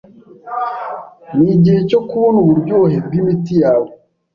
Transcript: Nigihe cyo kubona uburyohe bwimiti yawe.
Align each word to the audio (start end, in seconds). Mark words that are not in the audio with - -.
Nigihe 1.37 1.79
cyo 1.89 1.99
kubona 2.07 2.37
uburyohe 2.43 2.97
bwimiti 3.05 3.53
yawe. 3.63 3.89